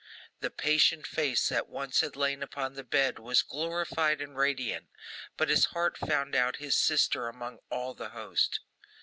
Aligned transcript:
The 0.39 0.49
patient 0.49 1.05
face 1.05 1.47
that 1.49 1.69
once 1.69 1.99
had 1.99 2.15
lain 2.15 2.41
upon 2.41 2.73
the 2.73 2.83
bed 2.83 3.19
was 3.19 3.43
glorified 3.43 4.19
and 4.19 4.35
radiant, 4.35 4.87
but 5.37 5.47
his 5.49 5.65
heart 5.65 5.95
found 5.95 6.33
out 6.35 6.55
his 6.55 6.75
sister 6.75 7.27
among 7.27 7.59
all 7.69 7.93
the 7.93 8.09
host. 8.09 8.61